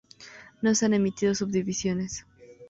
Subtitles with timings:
[0.63, 2.25] No se han emitido subdivisiones.